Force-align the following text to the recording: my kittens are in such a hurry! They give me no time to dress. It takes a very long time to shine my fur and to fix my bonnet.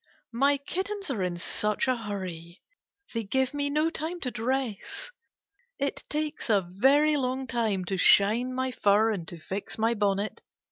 my 0.33 0.57
kittens 0.57 1.11
are 1.11 1.21
in 1.21 1.37
such 1.37 1.87
a 1.87 1.95
hurry! 1.95 2.59
They 3.13 3.23
give 3.23 3.53
me 3.53 3.69
no 3.69 3.91
time 3.91 4.19
to 4.21 4.31
dress. 4.31 5.11
It 5.77 5.97
takes 6.09 6.49
a 6.49 6.59
very 6.67 7.15
long 7.17 7.45
time 7.45 7.85
to 7.85 7.97
shine 7.97 8.51
my 8.51 8.71
fur 8.71 9.11
and 9.11 9.27
to 9.27 9.37
fix 9.37 9.77
my 9.77 9.93
bonnet. 9.93 10.41